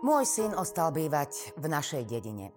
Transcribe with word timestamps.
Môj 0.00 0.24
syn 0.24 0.56
ostal 0.56 0.96
bývať 0.96 1.52
v 1.60 1.68
našej 1.68 2.08
dedine. 2.08 2.56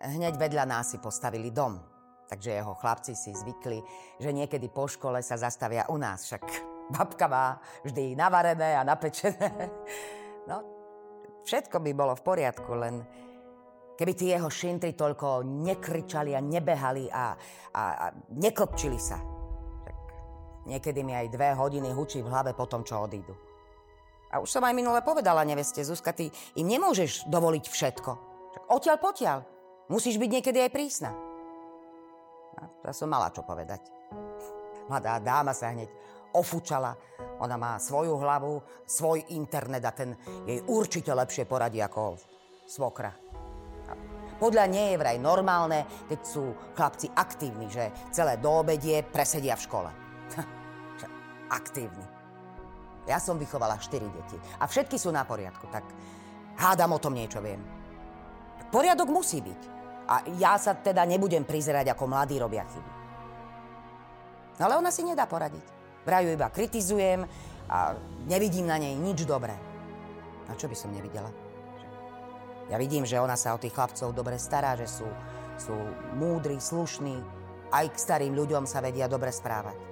Hneď 0.00 0.40
vedľa 0.40 0.64
nás 0.64 0.88
si 0.88 0.96
postavili 0.96 1.52
dom, 1.52 1.76
takže 2.24 2.56
jeho 2.56 2.72
chlapci 2.72 3.12
si 3.12 3.36
zvykli, 3.36 3.84
že 4.16 4.32
niekedy 4.32 4.72
po 4.72 4.88
škole 4.88 5.20
sa 5.20 5.36
zastavia 5.36 5.84
u 5.92 6.00
nás, 6.00 6.24
však 6.24 6.40
babka 6.96 7.28
má 7.28 7.60
vždy 7.84 8.16
navarené 8.16 8.80
a 8.80 8.82
napečené. 8.88 9.48
No, 10.48 10.64
všetko 11.44 11.84
by 11.84 11.92
bolo 11.92 12.16
v 12.16 12.24
poriadku, 12.24 12.72
len 12.72 13.04
keby 13.94 14.12
tí 14.16 14.32
jeho 14.32 14.48
šintri 14.48 14.96
toľko 14.96 15.44
nekričali 15.44 16.32
a 16.32 16.40
nebehali 16.40 17.12
a, 17.12 17.36
a, 17.76 17.82
a 17.92 18.06
neklopčili 18.40 18.96
sa. 18.96 19.20
Tak 19.84 19.96
niekedy 20.64 21.04
mi 21.04 21.12
aj 21.12 21.28
dve 21.28 21.52
hodiny 21.52 21.92
hučí 21.92 22.24
v 22.24 22.32
hlave 22.32 22.56
po 22.56 22.64
tom, 22.64 22.82
čo 22.88 23.04
odídu. 23.04 23.49
A 24.30 24.38
už 24.38 24.46
som 24.46 24.62
aj 24.62 24.74
minule 24.74 25.02
povedala 25.02 25.42
neveste, 25.42 25.82
Zuzka, 25.82 26.14
ty 26.14 26.30
im 26.54 26.66
nemôžeš 26.70 27.26
dovoliť 27.26 27.64
všetko. 27.66 28.10
Čak 28.54 28.64
odtiaľ 28.70 28.96
potiaľ. 29.02 29.38
Musíš 29.90 30.22
byť 30.22 30.30
niekedy 30.30 30.58
aj 30.62 30.70
prísna. 30.70 31.10
A 32.62 32.62
to 32.86 32.94
som 32.94 33.10
mala 33.10 33.34
čo 33.34 33.42
povedať. 33.42 33.82
Mladá 34.86 35.18
dáma 35.18 35.50
sa 35.50 35.74
hneď 35.74 35.90
ofúčala. 36.30 36.94
Ona 37.42 37.58
má 37.58 37.74
svoju 37.82 38.14
hlavu, 38.22 38.62
svoj 38.86 39.34
internet 39.34 39.82
a 39.82 39.90
ten 39.90 40.14
jej 40.46 40.62
určite 40.70 41.10
lepšie 41.10 41.50
poradí 41.50 41.82
ako 41.82 42.14
svokra. 42.70 43.10
A 43.90 43.92
podľa 44.38 44.70
nej 44.70 44.94
je 44.94 45.00
vraj 45.00 45.18
normálne, 45.18 45.82
keď 46.06 46.20
sú 46.22 46.54
chlapci 46.78 47.10
aktívni, 47.18 47.66
že 47.66 47.90
celé 48.14 48.38
do 48.38 48.62
obedie 48.62 49.02
presedia 49.02 49.58
v 49.58 49.64
škole. 49.66 49.90
aktívni. 51.58 52.19
Ja 53.08 53.16
som 53.16 53.40
vychovala 53.40 53.80
4 53.80 54.02
deti 54.08 54.36
a 54.60 54.68
všetky 54.68 55.00
sú 55.00 55.08
na 55.08 55.24
poriadku, 55.24 55.68
tak 55.72 55.84
hádam 56.60 56.96
o 56.96 57.02
tom 57.02 57.16
niečo 57.16 57.40
viem. 57.40 57.60
Poriadok 58.70 59.08
musí 59.10 59.40
byť. 59.42 59.62
A 60.10 60.26
ja 60.42 60.58
sa 60.58 60.74
teda 60.74 61.06
nebudem 61.06 61.46
prizerať, 61.46 61.94
ako 61.94 62.10
mladí 62.10 62.34
robia 62.38 62.66
chyby. 62.66 62.92
No 64.58 64.62
ale 64.66 64.74
ona 64.78 64.90
si 64.90 65.06
nedá 65.06 65.24
poradiť. 65.24 65.62
Vraj 66.02 66.26
iba 66.26 66.50
kritizujem 66.50 67.24
a 67.70 67.94
nevidím 68.26 68.66
na 68.66 68.76
nej 68.76 68.92
nič 68.98 69.22
dobré. 69.22 69.54
A 70.50 70.52
čo 70.58 70.66
by 70.66 70.74
som 70.74 70.90
nevidela? 70.90 71.30
Ja 72.70 72.78
vidím, 72.78 73.06
že 73.06 73.22
ona 73.22 73.34
sa 73.34 73.54
o 73.54 73.62
tých 73.62 73.74
chlapcov 73.74 74.14
dobre 74.14 74.38
stará, 74.38 74.78
že 74.78 74.86
sú, 74.86 75.06
sú 75.58 75.74
múdri, 76.14 76.58
slušní, 76.58 77.18
aj 77.70 77.86
k 77.90 77.96
starým 77.98 78.34
ľuďom 78.34 78.66
sa 78.66 78.82
vedia 78.82 79.06
dobre 79.06 79.30
správať. 79.30 79.89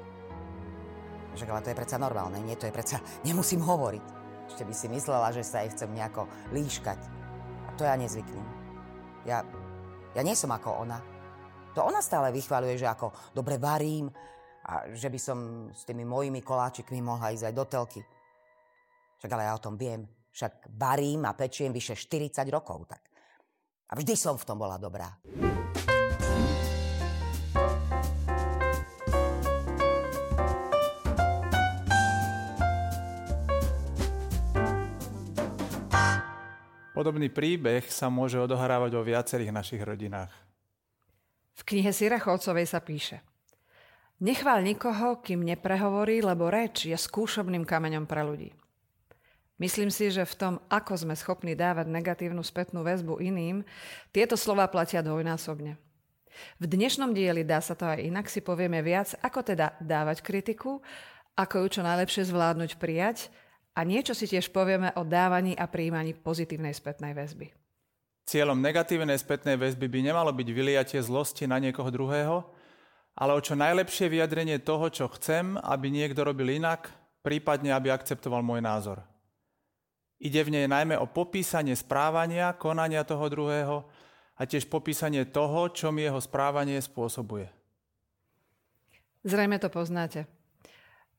Však 1.38 1.54
ale 1.54 1.62
to 1.62 1.70
je 1.70 1.78
predsa 1.78 2.02
normálne, 2.02 2.42
nie? 2.42 2.58
To 2.58 2.66
je 2.66 2.74
predsa, 2.74 2.98
nemusím 3.22 3.62
hovoriť. 3.62 4.04
Ešte 4.50 4.66
by 4.66 4.74
si 4.74 4.86
myslela, 4.90 5.30
že 5.30 5.46
sa 5.46 5.62
jej 5.62 5.70
chcem 5.70 5.86
nejako 5.94 6.26
líškať. 6.50 6.98
A 7.62 7.70
to 7.78 7.86
ja 7.86 7.94
nezvyknem. 7.94 8.42
Ja, 9.22 9.46
ja 10.18 10.22
nie 10.26 10.34
som 10.34 10.50
ako 10.50 10.82
ona. 10.82 10.98
To 11.78 11.86
ona 11.86 12.02
stále 12.02 12.34
vychváľuje, 12.34 12.74
že 12.82 12.90
ako 12.90 13.14
dobre 13.38 13.54
varím 13.54 14.10
a 14.66 14.90
že 14.90 15.06
by 15.06 15.18
som 15.22 15.38
s 15.70 15.86
tými 15.86 16.02
mojimi 16.02 16.42
koláčikmi 16.42 16.98
mohla 16.98 17.30
ísť 17.30 17.46
aj 17.46 17.54
do 17.54 17.64
telky. 17.70 18.02
Však 19.22 19.30
ale 19.30 19.46
ja 19.46 19.54
o 19.54 19.62
tom 19.62 19.78
viem. 19.78 20.10
Však 20.34 20.74
varím 20.74 21.22
a 21.22 21.38
pečiem 21.38 21.70
vyše 21.70 21.94
40 21.94 22.42
rokov. 22.50 22.90
Tak. 22.90 23.02
A 23.88 23.94
vždy 23.94 24.18
som 24.18 24.34
v 24.34 24.42
tom 24.42 24.58
bola 24.58 24.74
dobrá. 24.74 25.14
Podobný 36.98 37.30
príbeh 37.30 37.86
sa 37.94 38.10
môže 38.10 38.42
odohrávať 38.42 38.90
vo 38.98 39.06
viacerých 39.06 39.54
našich 39.54 39.78
rodinách. 39.78 40.34
V 41.54 41.62
knihe 41.62 41.94
Sirachovcovej 41.94 42.66
sa 42.66 42.82
píše 42.82 43.22
Nechvál 44.18 44.66
nikoho, 44.66 45.22
kým 45.22 45.46
neprehovorí, 45.46 46.18
lebo 46.18 46.50
reč 46.50 46.90
je 46.90 46.98
skúšobným 46.98 47.62
kameňom 47.62 48.02
pre 48.02 48.26
ľudí. 48.26 48.50
Myslím 49.62 49.94
si, 49.94 50.10
že 50.10 50.26
v 50.26 50.34
tom, 50.34 50.54
ako 50.66 50.98
sme 50.98 51.14
schopní 51.14 51.54
dávať 51.54 51.86
negatívnu 51.86 52.42
spätnú 52.42 52.82
väzbu 52.82 53.22
iným, 53.22 53.62
tieto 54.10 54.34
slova 54.34 54.66
platia 54.66 54.98
dvojnásobne. 54.98 55.78
V 56.58 56.64
dnešnom 56.66 57.14
dieli 57.14 57.46
dá 57.46 57.62
sa 57.62 57.78
to 57.78 57.86
aj 57.86 58.02
inak, 58.02 58.26
si 58.26 58.42
povieme 58.42 58.82
viac, 58.82 59.14
ako 59.22 59.46
teda 59.46 59.78
dávať 59.78 60.18
kritiku, 60.18 60.82
ako 61.38 61.62
ju 61.62 61.78
čo 61.78 61.86
najlepšie 61.86 62.26
zvládnuť 62.26 62.74
prijať 62.74 63.30
a 63.78 63.86
niečo 63.86 64.10
si 64.10 64.26
tiež 64.26 64.50
povieme 64.50 64.90
o 64.98 65.06
dávaní 65.06 65.54
a 65.54 65.70
príjmaní 65.70 66.18
pozitívnej 66.18 66.74
spätnej 66.74 67.14
väzby. 67.14 67.54
Cieľom 68.26 68.58
negatívnej 68.58 69.14
spätnej 69.14 69.54
väzby 69.54 69.86
by 69.86 70.00
nemalo 70.10 70.34
byť 70.34 70.48
vyliatie 70.50 70.98
zlosti 70.98 71.46
na 71.46 71.62
niekoho 71.62 71.86
druhého, 71.88 72.42
ale 73.14 73.32
o 73.38 73.40
čo 73.40 73.54
najlepšie 73.54 74.10
vyjadrenie 74.10 74.58
toho, 74.58 74.90
čo 74.90 75.06
chcem, 75.14 75.54
aby 75.62 75.94
niekto 75.94 76.26
robil 76.26 76.58
inak, 76.58 76.90
prípadne 77.22 77.70
aby 77.70 77.94
akceptoval 77.94 78.42
môj 78.42 78.60
názor. 78.60 78.98
Ide 80.18 80.42
v 80.42 80.58
nej 80.58 80.66
najmä 80.66 80.98
o 80.98 81.06
popísanie 81.06 81.78
správania, 81.78 82.50
konania 82.58 83.06
toho 83.06 83.30
druhého 83.30 83.86
a 84.34 84.42
tiež 84.42 84.66
popísanie 84.66 85.22
toho, 85.30 85.70
čo 85.70 85.94
mi 85.94 86.02
jeho 86.02 86.18
správanie 86.18 86.82
spôsobuje. 86.82 87.46
Zrejme 89.22 89.62
to 89.62 89.70
poznáte. 89.70 90.26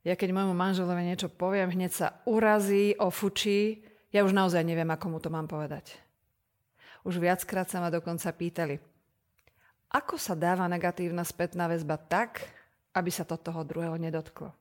Ja 0.00 0.16
keď 0.16 0.32
môjmu 0.32 0.56
manželovi 0.56 1.04
niečo 1.04 1.28
poviem, 1.28 1.68
hneď 1.68 1.92
sa 1.92 2.08
urazí, 2.24 2.96
ofučí. 2.96 3.84
Ja 4.10 4.24
už 4.24 4.32
naozaj 4.32 4.64
neviem, 4.64 4.88
ako 4.88 5.06
mu 5.12 5.18
to 5.20 5.28
mám 5.28 5.44
povedať. 5.44 5.92
Už 7.04 7.20
viackrát 7.20 7.68
sa 7.68 7.84
ma 7.84 7.92
dokonca 7.92 8.28
pýtali, 8.32 8.80
ako 9.90 10.16
sa 10.16 10.38
dáva 10.38 10.70
negatívna 10.70 11.26
spätná 11.26 11.66
väzba 11.66 11.98
tak, 11.98 12.46
aby 12.94 13.10
sa 13.10 13.26
to 13.26 13.34
toho 13.34 13.66
druhého 13.66 13.98
nedotklo. 13.98 14.54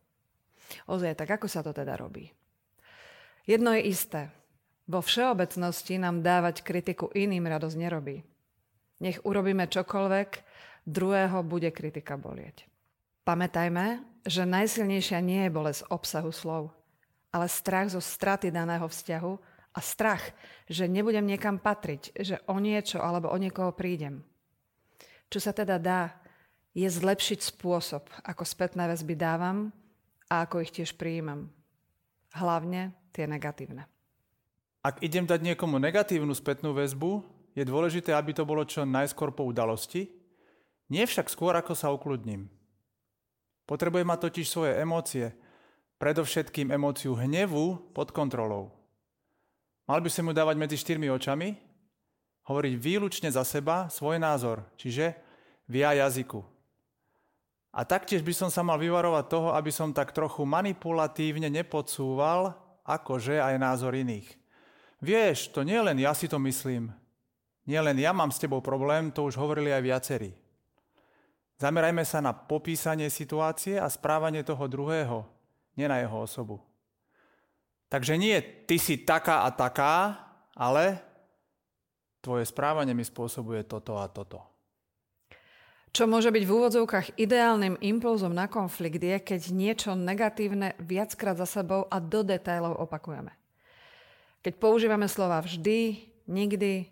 Ozaj, 0.89 1.17
tak 1.17 1.29
ako 1.38 1.47
sa 1.50 1.61
to 1.61 1.69
teda 1.69 1.97
robí? 1.97 2.29
Jedno 3.45 3.73
je 3.77 3.89
isté. 3.89 4.21
Vo 4.89 5.06
všeobecnosti 5.06 6.01
nám 6.01 6.25
dávať 6.25 6.66
kritiku 6.66 7.13
iným 7.13 7.45
radosť 7.45 7.77
nerobí. 7.77 8.25
Nech 9.06 9.21
urobíme 9.21 9.69
čokoľvek, 9.69 10.29
druhého 10.89 11.45
bude 11.45 11.69
kritika 11.69 12.17
bolieť. 12.17 12.66
Pamätajme, 13.21 14.01
že 14.29 14.45
najsilnejšia 14.45 15.17
nie 15.25 15.50
je 15.50 15.51
bolesť 15.51 15.90
obsahu 15.90 16.29
slov, 16.29 16.69
ale 17.34 17.50
strach 17.50 17.90
zo 17.90 17.97
straty 17.97 18.53
daného 18.53 18.85
vzťahu 18.85 19.34
a 19.73 19.79
strach, 19.81 20.22
že 20.69 20.85
nebudem 20.85 21.25
niekam 21.25 21.57
patriť, 21.57 22.13
že 22.13 22.38
o 22.45 22.62
niečo 22.62 23.01
alebo 23.01 23.34
o 23.34 23.38
niekoho 23.41 23.73
prídem. 23.73 24.22
Čo 25.34 25.41
sa 25.41 25.51
teda 25.53 25.81
dá, 25.81 26.13
je 26.78 26.85
zlepšiť 26.85 27.57
spôsob, 27.57 28.06
ako 28.22 28.44
spätné 28.45 28.85
väzby 28.85 29.18
dávam 29.18 29.73
a 30.29 30.45
ako 30.45 30.62
ich 30.62 30.73
tiež 30.73 30.94
prijímam. 30.94 31.50
Hlavne 32.38 32.94
tie 33.09 33.25
negatívne. 33.25 33.89
Ak 34.85 35.01
idem 35.01 35.25
dať 35.25 35.41
niekomu 35.41 35.81
negatívnu 35.81 36.31
spätnú 36.38 36.72
väzbu, 36.78 37.25
je 37.57 37.66
dôležité, 37.66 38.13
aby 38.13 38.31
to 38.31 38.45
bolo 38.45 38.62
čo 38.63 38.85
najskôr 38.85 39.34
po 39.34 39.44
udalosti, 39.50 40.07
nie 40.89 41.03
však 41.06 41.29
skôr, 41.29 41.57
ako 41.57 41.73
sa 41.73 41.89
ukludním. 41.89 42.50
Potrebuje 43.69 44.02
mať 44.02 44.19
totiž 44.25 44.47
svoje 44.50 44.74
emócie, 44.81 45.30
predovšetkým 46.02 46.74
emóciu 46.74 47.13
hnevu 47.13 47.94
pod 47.94 48.09
kontrolou. 48.09 48.74
Mal 49.85 50.02
by 50.02 50.09
som 50.09 50.25
mu 50.25 50.34
dávať 50.34 50.57
medzi 50.57 50.74
štyrmi 50.81 51.06
očami, 51.13 51.53
hovoriť 52.50 52.74
výlučne 52.81 53.30
za 53.30 53.46
seba 53.46 53.85
svoj 53.94 54.18
názor, 54.18 54.66
čiže 54.74 55.13
via 55.69 55.94
jazyku. 55.94 56.41
A 57.69 57.85
taktiež 57.85 58.25
by 58.25 58.34
som 58.34 58.50
sa 58.50 58.66
mal 58.66 58.81
vyvarovať 58.81 59.25
toho, 59.30 59.50
aby 59.53 59.69
som 59.69 59.94
tak 59.94 60.18
trochu 60.18 60.41
manipulatívne 60.50 61.53
nepodsúval, 61.53 62.57
akože 62.81 63.38
aj 63.38 63.62
názor 63.62 63.94
iných. 63.94 64.25
Vieš, 64.98 65.54
to 65.54 65.62
nie 65.62 65.77
len 65.77 66.01
ja 66.01 66.18
si 66.18 66.25
to 66.25 66.42
myslím. 66.42 66.89
Nie 67.69 67.86
len 67.86 68.01
ja 68.01 68.10
mám 68.10 68.33
s 68.33 68.42
tebou 68.42 68.66
problém, 68.66 69.13
to 69.13 69.30
už 69.30 69.38
hovorili 69.38 69.69
aj 69.69 69.86
viacerí. 69.86 70.33
Zamerajme 71.59 72.07
sa 72.07 72.23
na 72.23 72.31
popísanie 72.31 73.11
situácie 73.11 73.75
a 73.75 73.91
správanie 73.91 74.47
toho 74.47 74.63
druhého, 74.71 75.27
nie 75.75 75.91
na 75.91 76.00
jeho 76.00 76.23
osobu. 76.23 76.63
Takže 77.91 78.15
nie 78.15 78.39
ty 78.63 78.79
si 78.79 79.03
taká 79.03 79.44
a 79.44 79.51
taká, 79.51 80.15
ale 80.56 81.03
tvoje 82.23 82.47
správanie 82.47 82.95
mi 82.95 83.03
spôsobuje 83.03 83.67
toto 83.67 84.00
a 84.00 84.07
toto. 84.07 84.39
Čo 85.89 86.06
môže 86.06 86.29
byť 86.29 86.44
v 86.45 86.53
úvodzovkách 86.53 87.17
ideálnym 87.17 87.81
impulzom 87.81 88.29
na 88.29 88.45
konflikt 88.45 89.01
je, 89.01 89.17
keď 89.17 89.41
niečo 89.50 89.97
negatívne 89.97 90.77
viackrát 90.77 91.33
za 91.33 91.50
sebou 91.50 91.89
a 91.89 91.97
do 91.97 92.21
detailov 92.21 92.77
opakujeme. 92.77 93.33
Keď 94.45 94.53
používame 94.61 95.09
slova 95.09 95.41
vždy, 95.41 96.07
nikdy, 96.29 96.88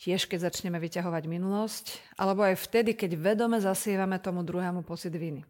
tiež 0.00 0.24
keď 0.24 0.48
začneme 0.48 0.80
vyťahovať 0.80 1.24
minulosť, 1.28 1.86
alebo 2.16 2.40
aj 2.40 2.56
vtedy, 2.56 2.96
keď 2.96 3.20
vedome 3.20 3.60
zasievame 3.60 4.16
tomu 4.16 4.40
druhému 4.40 4.80
pocit 4.80 5.12
viny. 5.12 5.44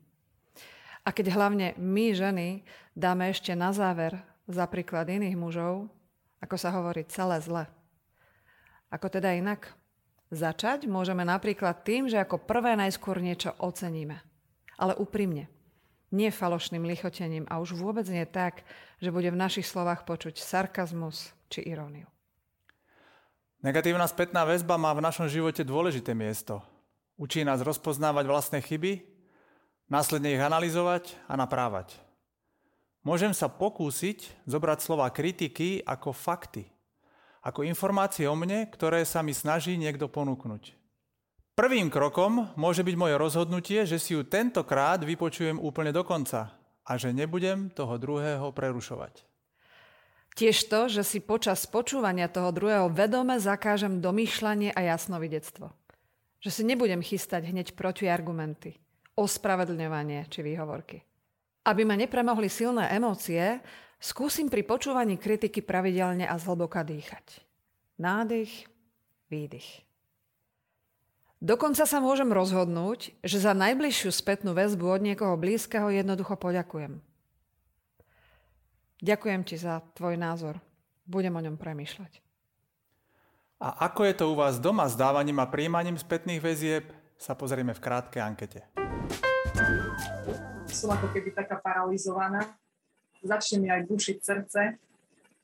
A 1.06 1.14
keď 1.14 1.32
hlavne 1.38 1.78
my, 1.78 2.12
ženy, 2.12 2.66
dáme 2.92 3.30
ešte 3.30 3.54
na 3.54 3.70
záver 3.70 4.18
za 4.50 4.66
príklad 4.66 5.06
iných 5.06 5.38
mužov, 5.38 5.86
ako 6.42 6.56
sa 6.58 6.74
hovorí, 6.74 7.06
celé 7.06 7.38
zle. 7.40 7.64
Ako 8.90 9.06
teda 9.06 9.32
inak? 9.38 9.70
Začať 10.30 10.86
môžeme 10.90 11.22
napríklad 11.22 11.86
tým, 11.86 12.10
že 12.10 12.18
ako 12.18 12.42
prvé 12.42 12.74
najskôr 12.74 13.22
niečo 13.22 13.54
oceníme. 13.58 14.18
Ale 14.78 14.98
úprimne. 14.98 15.46
Nie 16.10 16.34
falošným 16.34 16.82
lichotením 16.86 17.46
a 17.46 17.62
už 17.62 17.78
vôbec 17.78 18.06
nie 18.10 18.26
tak, 18.26 18.66
že 18.98 19.14
bude 19.14 19.30
v 19.30 19.38
našich 19.38 19.66
slovách 19.66 20.02
počuť 20.02 20.42
sarkazmus 20.42 21.30
či 21.46 21.62
iróniu. 21.70 22.10
Negatívna 23.60 24.08
spätná 24.08 24.48
väzba 24.48 24.80
má 24.80 24.88
v 24.96 25.04
našom 25.04 25.28
živote 25.28 25.60
dôležité 25.60 26.16
miesto. 26.16 26.64
Učí 27.20 27.44
nás 27.44 27.60
rozpoznávať 27.60 28.24
vlastné 28.24 28.64
chyby, 28.64 29.04
následne 29.84 30.32
ich 30.32 30.40
analyzovať 30.40 31.12
a 31.28 31.36
naprávať. 31.36 31.92
Môžem 33.04 33.36
sa 33.36 33.52
pokúsiť 33.52 34.48
zobrať 34.48 34.80
slova 34.80 35.12
kritiky 35.12 35.84
ako 35.84 36.16
fakty, 36.16 36.72
ako 37.44 37.68
informácie 37.68 38.24
o 38.24 38.32
mne, 38.32 38.64
ktoré 38.72 39.04
sa 39.04 39.20
mi 39.20 39.36
snaží 39.36 39.76
niekto 39.76 40.08
ponúknuť. 40.08 40.72
Prvým 41.52 41.92
krokom 41.92 42.48
môže 42.56 42.80
byť 42.80 42.96
moje 42.96 43.20
rozhodnutie, 43.20 43.84
že 43.84 44.00
si 44.00 44.16
ju 44.16 44.24
tentokrát 44.24 45.04
vypočujem 45.04 45.60
úplne 45.60 45.92
do 45.92 46.00
konca 46.00 46.56
a 46.80 46.92
že 46.96 47.12
nebudem 47.12 47.68
toho 47.76 48.00
druhého 48.00 48.56
prerušovať. 48.56 49.29
Tiež 50.40 50.72
to, 50.72 50.88
že 50.88 51.04
si 51.04 51.20
počas 51.20 51.68
počúvania 51.68 52.24
toho 52.32 52.48
druhého 52.48 52.88
vedome 52.88 53.36
zakážem 53.36 54.00
domýšľanie 54.00 54.72
a 54.72 54.80
jasnovidectvo. 54.96 55.68
Že 56.40 56.50
si 56.50 56.62
nebudem 56.64 57.04
chystať 57.04 57.52
hneď 57.52 57.76
protiargumenty, 57.76 58.80
ospravedlňovanie 59.20 60.24
či 60.32 60.40
výhovorky. 60.40 61.04
Aby 61.68 61.84
ma 61.84 61.92
nepremohli 61.92 62.48
silné 62.48 62.88
emócie, 62.88 63.60
Skúsim 64.00 64.48
pri 64.48 64.64
počúvaní 64.64 65.20
kritiky 65.20 65.60
pravidelne 65.60 66.24
a 66.24 66.40
zhlboka 66.40 66.80
dýchať. 66.80 67.44
Nádych, 68.00 68.64
výdych. 69.28 69.84
Dokonca 71.44 71.84
sa 71.84 72.00
môžem 72.00 72.32
rozhodnúť, 72.32 73.12
že 73.20 73.44
za 73.44 73.52
najbližšiu 73.52 74.08
spätnú 74.08 74.56
väzbu 74.56 74.88
od 74.88 75.00
niekoho 75.04 75.36
blízkeho 75.36 75.92
jednoducho 75.92 76.32
poďakujem. 76.40 77.04
Ďakujem 79.00 79.48
ti 79.48 79.56
za 79.56 79.80
tvoj 79.96 80.20
názor. 80.20 80.60
Budem 81.08 81.32
o 81.32 81.40
ňom 81.40 81.56
premýšľať. 81.56 82.20
A 83.64 83.88
ako 83.88 84.04
je 84.04 84.14
to 84.16 84.24
u 84.28 84.36
vás 84.36 84.60
doma 84.60 84.92
s 84.92 84.96
dávaním 84.96 85.40
a 85.40 85.48
príjmaním 85.48 85.96
spätných 85.96 86.40
väzieb, 86.40 86.84
sa 87.16 87.32
pozrieme 87.32 87.72
v 87.72 87.80
krátkej 87.80 88.20
ankete. 88.20 88.60
Som 90.68 90.92
ako 90.92 91.12
keby 91.16 91.32
taká 91.32 91.60
paralizovaná 91.64 92.44
začne 93.24 93.64
mi 93.64 93.68
aj 93.72 93.88
bušiť 93.88 94.16
srdce 94.20 94.60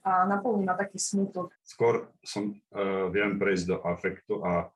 a 0.05 0.11
naplní 0.29 0.69
ma 0.69 0.77
taký 0.77 1.01
smutok. 1.01 1.53
Skôr 1.65 2.13
som, 2.21 2.57
uh, 2.77 3.09
viem 3.09 3.41
prejsť 3.41 3.65
do 3.73 3.77
afektu 3.85 4.45
a 4.45 4.69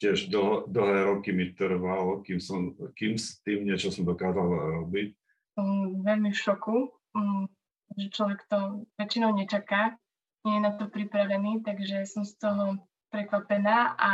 tiež 0.00 0.32
dl- 0.32 0.64
dlhé 0.64 1.12
roky 1.12 1.32
mi 1.36 1.52
trvalo, 1.52 2.24
kým, 2.24 2.40
som, 2.40 2.72
kým 2.96 3.20
s 3.20 3.40
tým 3.44 3.68
niečo 3.68 3.92
som 3.92 4.08
dokázal 4.08 4.48
robiť. 4.84 5.12
Um, 5.60 6.04
veľmi 6.04 6.32
v 6.32 6.38
šoku, 6.38 6.76
um, 7.16 7.48
že 7.96 8.12
človek 8.12 8.44
to 8.50 8.84
väčšinou 9.00 9.32
nečaká, 9.32 9.96
nie 10.44 10.60
je 10.60 10.62
na 10.64 10.72
to 10.76 10.90
pripravený, 10.90 11.64
takže 11.64 12.04
som 12.04 12.24
z 12.26 12.36
toho 12.36 12.80
prekvapená 13.08 13.96
a 13.96 14.12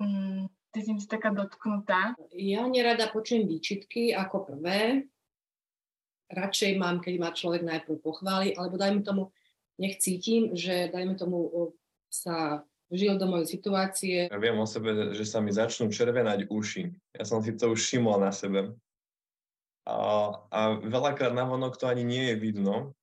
um, 0.00 0.48
cítim 0.72 0.96
sa 0.96 1.16
taká 1.16 1.30
dotknutá. 1.32 2.16
Ja 2.32 2.64
nerada 2.64 3.12
počujem 3.12 3.44
výčitky 3.44 4.16
ako 4.16 4.48
prvé, 4.48 5.06
radšej 6.32 6.80
mám, 6.80 7.04
keď 7.04 7.14
ma 7.20 7.30
človek 7.36 7.62
najprv 7.62 7.96
pochváli, 8.00 8.56
alebo 8.56 8.80
dajme 8.80 9.04
tomu, 9.04 9.28
nech 9.76 10.00
cítim, 10.00 10.56
že 10.56 10.88
dajme 10.88 11.14
tomu 11.14 11.72
sa 12.08 12.64
žil 12.92 13.16
do 13.16 13.24
mojej 13.28 13.48
situácie. 13.56 14.16
Ja 14.28 14.40
viem 14.40 14.56
o 14.60 14.68
sebe, 14.68 15.16
že 15.16 15.24
sa 15.24 15.40
mi 15.40 15.52
začnú 15.52 15.88
červenať 15.88 16.48
uši. 16.48 16.92
Ja 17.16 17.24
som 17.24 17.40
si 17.40 17.56
to 17.56 17.72
už 17.72 17.80
všimol 17.80 18.20
na 18.20 18.32
sebe. 18.32 18.76
A, 19.82 19.96
a 20.50 20.60
veľakrát 20.78 21.34
navonok 21.34 21.74
to 21.74 21.90
ani 21.90 22.06
nie 22.06 22.30
je 22.32 22.36
vidno, 22.38 22.94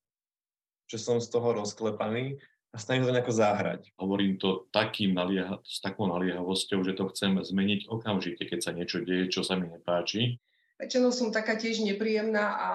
že 0.88 0.98
som 0.98 1.20
z 1.20 1.28
toho 1.28 1.54
rozklepaný 1.60 2.40
a 2.72 2.76
snažím 2.80 3.06
to 3.06 3.16
nejako 3.16 3.34
záhrať. 3.36 3.82
Hovorím 4.00 4.40
to 4.40 4.70
takým 4.72 5.12
nalieha, 5.12 5.60
s 5.66 5.84
takou 5.84 6.08
naliehavosťou, 6.08 6.86
že 6.86 6.96
to 6.96 7.10
chcem 7.12 7.36
zmeniť 7.36 7.92
okamžite, 7.92 8.46
keď 8.48 8.60
sa 8.64 8.72
niečo 8.72 9.04
deje, 9.04 9.28
čo 9.28 9.42
sa 9.44 9.60
mi 9.60 9.68
nepáči 9.68 10.40
Väčšinou 10.80 11.12
som 11.12 11.28
taká 11.28 11.60
tiež 11.60 11.84
nepríjemná 11.84 12.56
a 12.56 12.72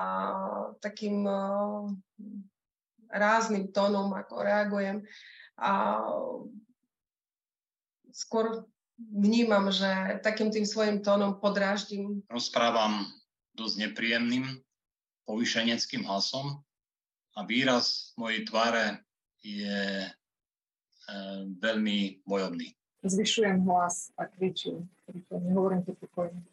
takým 0.85 1.25
rázným 3.09 3.73
tónom 3.73 4.13
ako 4.13 4.45
reagujem. 4.45 5.09
A 5.57 6.05
skôr 8.13 8.69
vnímam, 9.01 9.73
že 9.73 10.21
takým 10.21 10.53
tým 10.53 10.69
svojim 10.69 11.01
tónom 11.01 11.41
podráždim. 11.41 12.21
Rozprávam 12.29 13.09
dosť 13.55 13.91
nepríjemným, 13.91 14.45
povyšeneckým 15.25 16.05
hlasom 16.05 16.61
a 17.35 17.41
výraz 17.49 18.13
mojej 18.21 18.45
tváre 18.47 19.01
je 19.41 20.07
e, 20.07 20.11
veľmi 21.59 22.23
bojovný. 22.29 22.75
Zvyšujem 23.05 23.65
hlas 23.69 24.13
a 24.19 24.29
kričím. 24.29 24.89
Nehovorím 25.31 25.85
to 25.85 25.93
pokojne 25.97 26.45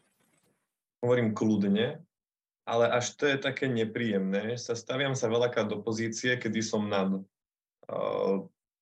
hovorím 1.01 1.33
kľudne, 1.33 1.97
ale 2.63 2.85
až 2.93 3.17
to 3.17 3.25
je 3.25 3.41
také 3.41 3.65
nepríjemné, 3.65 4.55
sa 4.55 4.77
staviam 4.77 5.17
sa 5.17 5.27
veľakrát 5.27 5.67
do 5.67 5.81
pozície, 5.81 6.37
kedy 6.37 6.61
som 6.61 6.85
nad 6.85 7.09
uh, 7.09 8.35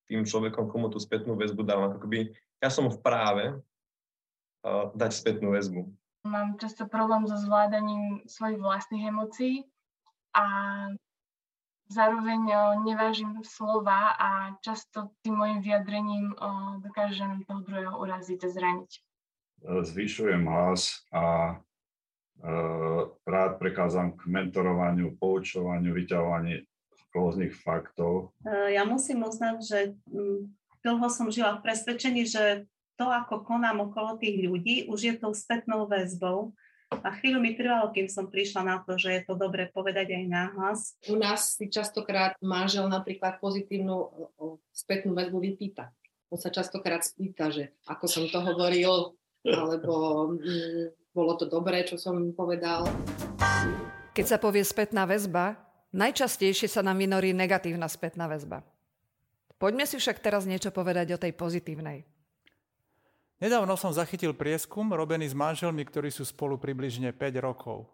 tým 0.06 0.28
človekom, 0.28 0.68
komu 0.68 0.92
tú 0.92 1.00
spätnú 1.00 1.34
väzbu 1.34 1.64
dávam. 1.64 1.90
Ako 1.90 2.04
keby 2.04 2.36
ja 2.60 2.68
som 2.68 2.92
v 2.92 3.00
práve 3.00 3.44
uh, 3.56 4.92
dať 4.92 5.10
spätnú 5.16 5.56
väzbu. 5.56 5.88
Mám 6.24 6.60
často 6.60 6.84
problém 6.84 7.24
so 7.24 7.36
zvládaním 7.36 8.20
svojich 8.28 8.60
vlastných 8.60 9.08
emócií 9.08 9.64
a 10.36 10.44
zároveň 11.88 12.40
uh, 12.44 12.76
nevážim 12.84 13.40
slova 13.40 14.14
a 14.14 14.54
často 14.60 15.16
tým 15.24 15.40
mojim 15.40 15.58
vyjadrením 15.64 16.36
uh, 16.36 16.76
dokážem 16.84 17.42
toho 17.48 17.60
druhého 17.64 17.96
uraziť 17.96 18.40
a 18.44 18.48
zraniť. 18.52 18.90
Zvyšujem 19.64 20.44
hlas 20.44 21.04
a 21.12 21.56
Eh, 22.40 23.00
rád 23.28 23.60
prekázam 23.60 24.16
k 24.16 24.24
mentorovaniu, 24.24 25.12
poučovaniu, 25.20 25.92
vyťahovaní 25.92 26.64
rôznych 27.12 27.52
faktov. 27.52 28.32
Eh, 28.48 28.80
ja 28.80 28.88
musím 28.88 29.28
uznať, 29.28 29.56
že 29.60 29.78
mm, 30.08 30.48
dlho 30.80 31.08
som 31.12 31.28
žila 31.28 31.60
v 31.60 31.68
presvedčení, 31.68 32.24
že 32.24 32.64
to, 33.00 33.08
ako 33.08 33.40
konám 33.48 33.88
okolo 33.88 34.20
tých 34.20 34.44
ľudí, 34.44 34.84
už 34.92 35.00
je 35.00 35.14
tou 35.16 35.32
spätnou 35.32 35.88
väzbou. 35.88 36.52
A 37.00 37.16
chvíľu 37.16 37.40
mi 37.40 37.56
trvalo, 37.56 37.88
kým 37.96 38.12
som 38.12 38.28
prišla 38.28 38.60
na 38.60 38.76
to, 38.84 39.00
že 39.00 39.08
je 39.16 39.22
to 39.24 39.40
dobre 39.40 39.72
povedať 39.72 40.12
aj 40.12 40.24
náhlas. 40.28 41.00
U 41.08 41.16
nás 41.16 41.56
si 41.56 41.72
častokrát 41.72 42.36
manžel 42.44 42.84
napríklad 42.92 43.40
pozitívnu 43.40 44.12
spätnú 44.68 45.16
väzbu 45.16 45.40
vypýta. 45.40 45.88
On 46.28 46.36
sa 46.36 46.52
častokrát 46.52 47.00
spýta, 47.00 47.48
že 47.48 47.72
ako 47.88 48.04
som 48.04 48.24
to 48.28 48.44
hovoril, 48.44 49.16
alebo 49.48 49.94
mm, 50.36 51.16
bolo 51.16 51.40
to 51.40 51.48
dobré, 51.48 51.88
čo 51.88 51.96
som 51.96 52.20
im 52.20 52.36
povedal. 52.36 52.84
Keď 54.12 54.26
sa 54.26 54.36
povie 54.36 54.60
spätná 54.60 55.08
väzba, 55.08 55.56
najčastejšie 55.96 56.68
sa 56.68 56.84
nám 56.84 57.00
vynorí 57.00 57.32
negatívna 57.32 57.88
spätná 57.88 58.28
väzba. 58.28 58.60
Poďme 59.56 59.88
si 59.88 59.96
však 59.96 60.20
teraz 60.20 60.44
niečo 60.44 60.68
povedať 60.74 61.16
o 61.16 61.22
tej 61.22 61.32
pozitívnej. 61.32 62.19
Nedávno 63.40 63.72
som 63.74 63.90
zachytil 63.90 64.36
prieskum 64.36 64.92
robený 64.92 65.32
s 65.32 65.36
manželmi, 65.36 65.80
ktorí 65.88 66.12
sú 66.12 66.28
spolu 66.28 66.60
približne 66.60 67.16
5 67.16 67.40
rokov. 67.40 67.88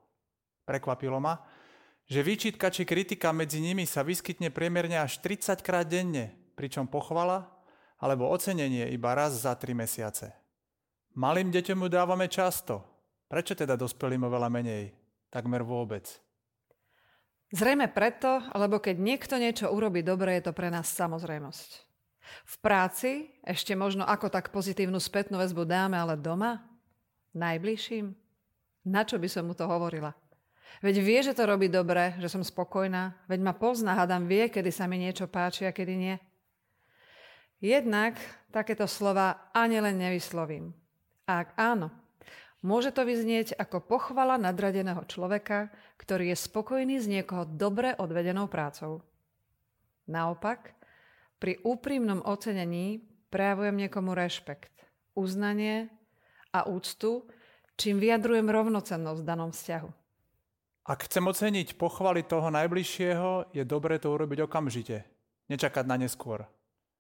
Prekvapilo 0.67 1.23
ma, 1.23 1.39
že 2.11 2.27
výčitka 2.27 2.67
či 2.75 2.83
kritika 2.83 3.31
medzi 3.31 3.63
nimi 3.63 3.87
sa 3.87 4.03
vyskytne 4.03 4.51
priemerne 4.51 4.99
až 4.99 5.23
30 5.23 5.63
krát 5.63 5.87
denne, 5.87 6.35
pričom 6.59 6.91
pochvala 6.91 7.47
alebo 8.03 8.29
ocenenie 8.29 8.91
iba 8.91 9.15
raz 9.15 9.47
za 9.47 9.55
3 9.55 9.73
mesiace. 9.73 10.35
Malým 11.15 11.55
deťom 11.55 11.87
ju 11.87 11.89
dávame 11.89 12.27
často, 12.27 12.97
Prečo 13.27 13.59
teda 13.59 13.75
dospelým 13.75 14.23
oveľa 14.31 14.47
menej? 14.47 14.95
Takmer 15.35 15.67
vôbec. 15.67 16.07
Zrejme 17.51 17.91
preto, 17.91 18.43
lebo 18.55 18.79
keď 18.79 18.97
niekto 18.99 19.35
niečo 19.39 19.71
urobí 19.71 20.03
dobre, 20.07 20.39
je 20.39 20.51
to 20.51 20.53
pre 20.55 20.71
nás 20.71 20.87
samozrejmosť. 20.95 21.86
V 22.47 22.55
práci 22.59 23.31
ešte 23.43 23.73
možno 23.79 24.03
ako 24.03 24.31
tak 24.31 24.51
pozitívnu 24.51 24.99
spätnú 24.99 25.39
väzbu 25.39 25.67
dáme, 25.67 25.97
ale 25.99 26.19
doma? 26.19 26.63
Najbližším? 27.37 28.13
Na 28.87 29.03
čo 29.03 29.19
by 29.19 29.29
som 29.31 29.47
mu 29.47 29.55
to 29.55 29.67
hovorila? 29.67 30.15
Veď 30.83 31.01
vie, 31.01 31.19
že 31.23 31.33
to 31.33 31.49
robí 31.49 31.71
dobre, 31.71 32.15
že 32.21 32.29
som 32.29 32.43
spokojná. 32.45 33.17
Veď 33.31 33.41
ma 33.41 33.55
pozná, 33.57 33.97
hádam, 33.97 34.29
vie, 34.29 34.51
kedy 34.51 34.71
sa 34.71 34.85
mi 34.85 35.01
niečo 35.01 35.31
páči 35.31 35.65
a 35.65 35.73
kedy 35.73 35.95
nie. 35.97 36.17
Jednak 37.59 38.21
takéto 38.53 38.85
slova 38.85 39.51
ani 39.57 39.81
len 39.81 39.97
nevyslovím. 39.97 40.77
A 41.25 41.43
ak 41.43 41.57
áno, 41.57 41.89
Môže 42.67 42.91
to 42.91 43.07
vyznieť 43.07 43.55
ako 43.55 43.79
pochvala 43.79 44.35
nadradeného 44.41 45.07
človeka, 45.07 45.71
ktorý 46.03 46.35
je 46.35 46.37
spokojný 46.51 46.99
s 46.99 47.07
niekoho 47.07 47.47
dobre 47.47 47.95
odvedenou 47.95 48.51
prácou. 48.51 49.07
Naopak, 50.11 50.75
pri 51.37 51.61
úprimnom 51.63 52.25
ocenení 52.25 53.05
prejavujem 53.29 53.77
niekomu 53.77 54.17
rešpekt, 54.17 54.73
uznanie 55.13 55.93
a 56.53 56.65
úctu, 56.65 57.29
čím 57.77 58.01
vyjadrujem 58.01 58.49
rovnocennosť 58.49 59.21
v 59.21 59.29
danom 59.29 59.51
vzťahu. 59.53 59.91
Ak 60.87 61.11
chcem 61.11 61.27
oceniť 61.27 61.75
pochvaly 61.75 62.23
toho 62.23 62.47
najbližšieho, 62.49 63.51
je 63.51 63.67
dobré 63.67 63.99
to 63.99 64.15
urobiť 64.15 64.47
okamžite, 64.47 65.03
nečakať 65.51 65.85
na 65.85 65.99
neskôr. 65.99 66.47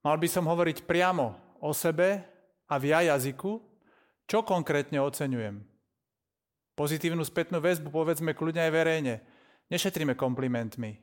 Mal 0.02 0.16
by 0.18 0.28
som 0.28 0.50
hovoriť 0.50 0.84
priamo 0.84 1.38
o 1.62 1.70
sebe 1.70 2.26
a 2.66 2.74
v 2.82 2.90
ja 2.90 3.00
jazyku, 3.14 3.62
čo 4.26 4.42
konkrétne 4.42 4.98
oceňujem. 4.98 5.62
Pozitívnu 6.76 7.22
spätnú 7.22 7.62
väzbu 7.62 7.88
povedzme 7.88 8.34
kľudne 8.36 8.68
aj 8.68 8.72
verejne. 8.74 9.14
Nešetríme 9.70 10.18
komplimentmi. 10.18 10.98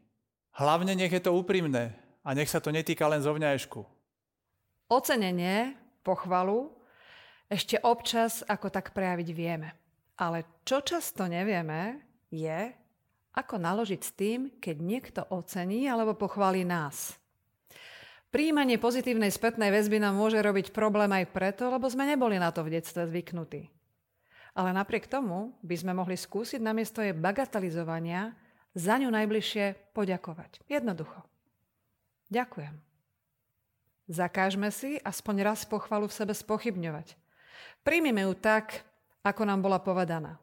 Hlavne 0.60 0.94
nech 0.94 1.10
je 1.10 1.24
to 1.24 1.34
úprimné 1.34 2.03
a 2.24 2.30
nech 2.32 2.48
sa 2.48 2.64
to 2.64 2.72
netýka 2.72 3.06
len 3.12 3.20
zovňajšku. 3.20 3.84
Ocenenie, 4.88 5.76
pochvalu, 6.04 6.72
ešte 7.52 7.78
občas 7.84 8.42
ako 8.48 8.72
tak 8.72 8.96
prejaviť 8.96 9.30
vieme. 9.36 9.76
Ale 10.18 10.64
čo 10.64 10.80
často 10.80 11.28
nevieme, 11.28 12.00
je, 12.32 12.72
ako 13.34 13.56
naložiť 13.58 14.02
s 14.02 14.12
tým, 14.14 14.40
keď 14.62 14.76
niekto 14.80 15.22
ocení 15.34 15.90
alebo 15.90 16.14
pochváli 16.14 16.64
nás. 16.64 17.18
Príjmanie 18.34 18.82
pozitívnej 18.82 19.30
spätnej 19.30 19.70
väzby 19.70 20.02
nám 20.02 20.18
môže 20.18 20.42
robiť 20.42 20.74
problém 20.74 21.10
aj 21.14 21.30
preto, 21.30 21.70
lebo 21.70 21.86
sme 21.86 22.10
neboli 22.10 22.42
na 22.42 22.50
to 22.50 22.66
v 22.66 22.74
detstve 22.78 23.06
zvyknutí. 23.06 23.70
Ale 24.54 24.70
napriek 24.74 25.06
tomu 25.10 25.54
by 25.66 25.76
sme 25.78 25.94
mohli 25.98 26.18
skúsiť 26.18 26.62
namiesto 26.62 27.02
jej 27.02 27.14
bagatelizovania 27.14 28.34
za 28.74 28.98
ňu 28.98 29.10
najbližšie 29.14 29.94
poďakovať. 29.94 30.66
Jednoducho. 30.66 31.33
Ďakujem. 32.34 32.74
Zakážme 34.10 34.74
si 34.74 34.98
aspoň 35.06 35.54
raz 35.54 35.70
pochvalu 35.70 36.10
v 36.10 36.18
sebe 36.18 36.34
spochybňovať. 36.34 37.14
Príjmime 37.86 38.26
ju 38.26 38.34
tak, 38.34 38.82
ako 39.22 39.46
nám 39.46 39.62
bola 39.62 39.78
povedaná. 39.78 40.42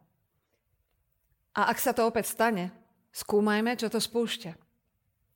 A 1.51 1.67
ak 1.69 1.83
sa 1.83 1.91
to 1.91 2.07
opäť 2.07 2.31
stane, 2.31 2.71
skúmajme, 3.11 3.75
čo 3.75 3.91
to 3.91 3.99
spúšťa. 3.99 4.55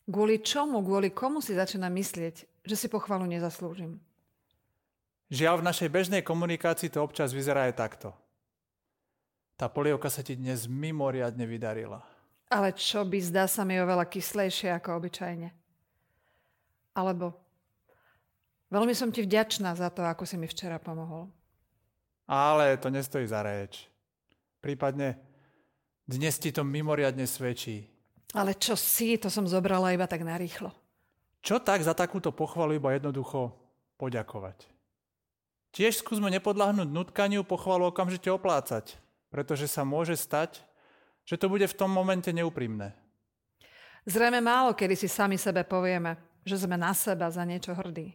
Kvôli 0.07 0.41
čomu, 0.47 0.79
kvôli 0.81 1.11
komu 1.11 1.43
si 1.43 1.59
začína 1.59 1.91
myslieť, 1.91 2.63
že 2.63 2.77
si 2.79 2.87
pochvalu 2.87 3.27
nezaslúžim? 3.27 3.99
Žiaľ, 5.35 5.65
v 5.65 5.67
našej 5.75 5.89
bežnej 5.91 6.23
komunikácii 6.23 6.93
to 6.93 7.03
občas 7.03 7.35
vyzerá 7.35 7.67
aj 7.67 7.75
takto. 7.75 8.09
Tá 9.59 9.67
polievka 9.67 10.07
sa 10.07 10.23
ti 10.23 10.39
dnes 10.39 10.71
mimoriadne 10.71 11.43
vydarila. 11.49 12.05
Ale 12.53 12.71
čo 12.77 13.03
by 13.03 13.19
zdá 13.19 13.51
sa 13.51 13.67
mi 13.67 13.75
oveľa 13.81 14.07
kyslejšie 14.07 14.71
ako 14.71 15.03
obyčajne. 15.03 15.64
Alebo 16.95 17.35
veľmi 18.71 18.95
som 18.95 19.11
ti 19.11 19.27
vďačná 19.27 19.75
za 19.75 19.91
to, 19.91 20.07
ako 20.07 20.23
si 20.25 20.39
mi 20.39 20.47
včera 20.47 20.79
pomohol. 20.79 21.29
Ale 22.31 22.79
to 22.81 22.89
nestojí 22.89 23.29
za 23.29 23.45
reč. 23.45 23.91
Prípadne 24.63 25.21
dnes 26.09 26.41
ti 26.41 26.55
to 26.55 26.65
mimoriadne 26.65 27.29
svedčí. 27.29 27.85
Ale 28.33 28.57
čo 28.57 28.75
si, 28.75 29.21
to 29.21 29.29
som 29.29 29.45
zobrala 29.45 29.93
iba 29.93 30.09
tak 30.09 30.25
narýchlo. 30.25 30.73
Čo 31.45 31.61
tak 31.61 31.85
za 31.85 31.93
takúto 31.93 32.33
pochvalu 32.33 32.81
iba 32.81 32.97
jednoducho 32.97 33.53
poďakovať? 34.01 34.65
Tiež 35.75 36.01
skúsme 36.01 36.33
nepodľahnúť 36.33 36.89
nutkaniu 36.89 37.45
pochvalu 37.45 37.91
okamžite 37.93 38.31
oplácať, 38.33 38.97
pretože 39.29 39.69
sa 39.69 39.85
môže 39.85 40.17
stať, 40.17 40.63
že 41.27 41.37
to 41.37 41.51
bude 41.51 41.67
v 41.67 41.77
tom 41.77 41.91
momente 41.93 42.31
neúprimné. 42.31 42.95
Zrejme 44.05 44.41
málo 44.45 44.77
kedy 44.77 44.95
si 44.95 45.09
sami 45.09 45.41
sebe 45.41 45.65
povieme, 45.65 46.17
že 46.45 46.61
sme 46.61 46.77
na 46.77 46.93
seba 46.93 47.33
za 47.33 47.43
niečo 47.43 47.73
hrdí. 47.73 48.15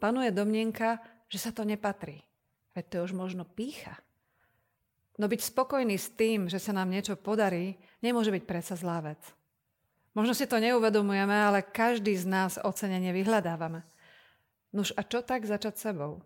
Panuje 0.00 0.32
domnienka, 0.34 1.00
že 1.30 1.38
sa 1.38 1.50
to 1.52 1.62
nepatrí. 1.64 2.24
Veď 2.74 2.84
to 2.88 2.94
je 2.98 3.04
už 3.06 3.14
možno 3.14 3.46
pícha. 3.46 3.96
No 5.14 5.30
byť 5.30 5.40
spokojný 5.46 5.94
s 5.94 6.10
tým, 6.10 6.50
že 6.50 6.58
sa 6.58 6.74
nám 6.74 6.90
niečo 6.90 7.14
podarí, 7.14 7.78
nemôže 8.02 8.34
byť 8.34 8.44
predsa 8.44 8.74
zlá 8.74 8.98
vec. 8.98 9.22
Možno 10.14 10.34
si 10.34 10.46
to 10.46 10.58
neuvedomujeme, 10.58 11.34
ale 11.34 11.62
každý 11.62 12.14
z 12.18 12.26
nás 12.26 12.52
ocenenie 12.58 13.14
vyhľadávame. 13.14 13.86
Nuž 14.74 14.90
a 14.98 15.06
čo 15.06 15.22
tak 15.22 15.46
začať 15.46 15.78
sebou? 15.78 16.22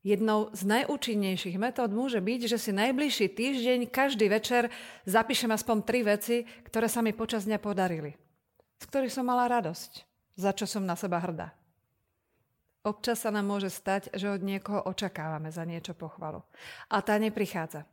Jednou 0.00 0.48
z 0.56 0.64
najúčinnejších 0.64 1.60
metód 1.60 1.92
môže 1.92 2.24
byť, 2.24 2.40
že 2.48 2.56
si 2.56 2.72
najbližší 2.72 3.36
týždeň 3.36 3.92
každý 3.92 4.32
večer 4.32 4.72
zapíšem 5.04 5.52
aspoň 5.52 5.76
tri 5.84 6.00
veci, 6.00 6.48
ktoré 6.64 6.88
sa 6.88 7.04
mi 7.04 7.12
počas 7.12 7.44
dňa 7.44 7.60
podarili. 7.60 8.16
Z 8.80 8.84
ktorých 8.88 9.12
som 9.12 9.28
mala 9.28 9.46
radosť. 9.46 10.08
Za 10.40 10.56
čo 10.56 10.64
som 10.64 10.88
na 10.88 10.96
seba 10.96 11.20
hrdá. 11.20 11.52
Občas 12.80 13.20
sa 13.20 13.28
nám 13.28 13.44
môže 13.44 13.68
stať, 13.68 14.08
že 14.16 14.32
od 14.32 14.40
niekoho 14.40 14.80
očakávame 14.88 15.52
za 15.52 15.68
niečo 15.68 15.92
pochvalu. 15.92 16.40
A 16.88 17.04
tá 17.04 17.20
neprichádza. 17.20 17.84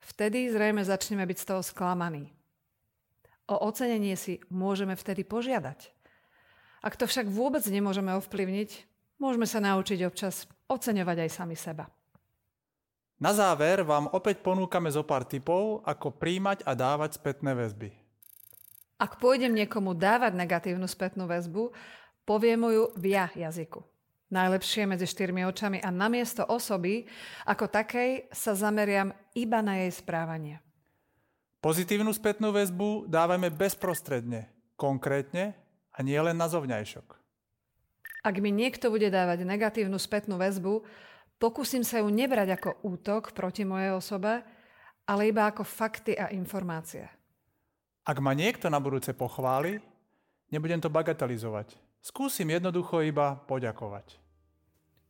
Vtedy 0.00 0.48
zrejme 0.48 0.80
začneme 0.80 1.28
byť 1.28 1.38
z 1.44 1.46
toho 1.52 1.60
sklamaní. 1.60 2.32
O 3.52 3.68
ocenenie 3.68 4.16
si 4.16 4.40
môžeme 4.48 4.96
vtedy 4.96 5.28
požiadať. 5.28 5.92
Ak 6.80 6.96
to 6.96 7.04
však 7.04 7.28
vôbec 7.28 7.62
nemôžeme 7.68 8.16
ovplyvniť, 8.16 8.70
môžeme 9.20 9.44
sa 9.44 9.60
naučiť 9.60 10.08
občas 10.08 10.48
oceňovať 10.72 11.28
aj 11.28 11.30
sami 11.30 11.56
seba. 11.58 11.84
Na 13.20 13.36
záver 13.36 13.84
vám 13.84 14.08
opäť 14.12 14.40
ponúkame 14.40 14.88
zo 14.88 15.04
pár 15.04 15.28
tipov, 15.28 15.84
ako 15.84 16.16
príjmať 16.16 16.64
a 16.64 16.72
dávať 16.72 17.20
spätné 17.20 17.52
väzby. 17.52 18.05
Ak 18.96 19.20
pôjdem 19.20 19.52
niekomu 19.52 19.92
dávať 19.92 20.32
negatívnu 20.32 20.88
spätnú 20.88 21.28
väzbu, 21.28 21.72
Poviem 22.26 22.66
ju 22.74 22.90
v 22.98 23.14
ja 23.14 23.30
jazyku. 23.30 23.86
Najlepšie 24.34 24.90
medzi 24.90 25.06
štyrmi 25.06 25.46
očami 25.46 25.78
a 25.78 25.94
namiesto 25.94 26.42
osoby 26.42 27.06
ako 27.46 27.70
takej 27.70 28.26
sa 28.34 28.58
zameriam 28.58 29.14
iba 29.38 29.62
na 29.62 29.86
jej 29.86 29.94
správanie. 29.94 30.58
Pozitívnu 31.62 32.10
spätnú 32.10 32.50
väzbu 32.50 33.06
dávame 33.06 33.54
bezprostredne, 33.54 34.50
konkrétne 34.74 35.54
a 35.94 36.02
nie 36.02 36.18
len 36.18 36.34
na 36.34 36.50
zovňajšok. 36.50 37.06
Ak 38.26 38.34
mi 38.42 38.50
niekto 38.50 38.90
bude 38.90 39.06
dávať 39.06 39.46
negatívnu 39.46 39.94
spätnú 40.02 40.34
väzbu, 40.34 40.82
pokúsim 41.38 41.86
sa 41.86 42.02
ju 42.02 42.10
nebrať 42.10 42.58
ako 42.58 42.82
útok 42.82 43.30
proti 43.30 43.62
mojej 43.62 43.94
osobe, 43.94 44.42
ale 45.06 45.30
iba 45.30 45.46
ako 45.46 45.62
fakty 45.62 46.18
a 46.18 46.34
informácie. 46.34 47.06
Ak 48.06 48.22
ma 48.22 48.32
niekto 48.38 48.70
na 48.70 48.78
budúce 48.78 49.10
pochváli, 49.10 49.82
nebudem 50.54 50.78
to 50.78 50.86
bagatelizovať 50.86 51.86
Skúsim 52.06 52.46
jednoducho 52.54 53.02
iba 53.02 53.34
poďakovať. 53.34 54.22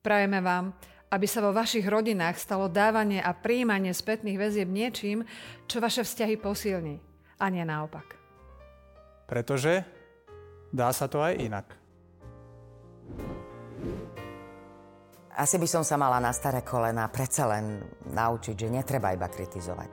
Prajeme 0.00 0.40
vám, 0.40 0.72
aby 1.12 1.28
sa 1.28 1.44
vo 1.44 1.52
vašich 1.52 1.84
rodinách 1.84 2.40
stalo 2.40 2.72
dávanie 2.72 3.20
a 3.20 3.36
príjmanie 3.36 3.92
spätných 3.92 4.40
väzieb 4.40 4.64
niečím, 4.64 5.28
čo 5.68 5.84
vaše 5.84 6.08
vzťahy 6.08 6.40
posilní, 6.40 6.96
a 7.36 7.44
nie 7.52 7.68
naopak. 7.68 8.16
Pretože 9.28 9.84
dá 10.72 10.88
sa 10.88 11.04
to 11.04 11.20
aj 11.20 11.36
inak. 11.36 11.68
Asi 15.36 15.60
by 15.60 15.68
som 15.68 15.84
sa 15.84 16.00
mala 16.00 16.16
na 16.16 16.32
staré 16.32 16.64
kolena 16.64 17.12
predsa 17.12 17.44
len 17.44 17.84
naučiť, 18.08 18.56
že 18.56 18.72
netreba 18.72 19.12
iba 19.12 19.28
kritizovať, 19.28 19.92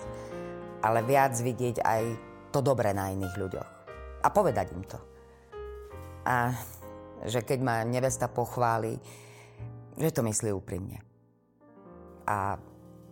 ale 0.79 1.03
viac 1.03 1.35
vidieť 1.35 1.83
aj 1.83 2.03
to 2.53 2.61
dobré 2.61 2.93
na 2.93 3.09
iných 3.09 3.35
ľuďoch 3.35 3.69
a 4.21 4.27
povedať 4.29 4.67
im 4.77 4.85
to. 4.85 4.99
A 6.23 6.53
že 7.25 7.41
keď 7.41 7.59
ma 7.59 7.75
nevesta 7.83 8.29
pochváli, 8.29 8.95
že 9.97 10.09
to 10.13 10.21
myslí 10.23 10.53
úprimne. 10.53 11.01
A 12.29 12.55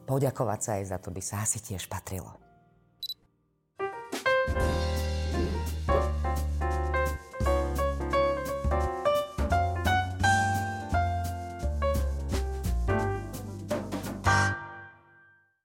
poďakovať 0.07 0.59
sa 0.61 0.71
aj 0.79 0.83
za 0.87 0.97
to 1.01 1.09
by 1.11 1.21
sa 1.23 1.43
asi 1.43 1.59
tiež 1.59 1.89
patrilo. 1.89 2.31